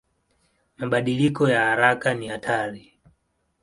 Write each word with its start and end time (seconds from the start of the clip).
Mabadiliko 0.77 1.49
ya 1.49 1.61
haraka 1.65 2.13
ni 2.13 2.27
hatari. 2.27 2.93